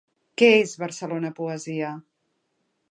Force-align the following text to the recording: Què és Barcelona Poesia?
Què 0.41 0.47
és 0.61 0.73
Barcelona 0.85 1.33
Poesia? 1.41 1.95